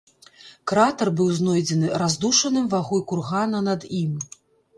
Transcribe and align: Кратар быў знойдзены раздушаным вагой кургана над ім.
Кратар 0.71 1.11
быў 1.19 1.29
знойдзены 1.39 1.87
раздушаным 2.03 2.65
вагой 2.73 3.05
кургана 3.13 3.61
над 3.71 3.87
ім. 4.01 4.19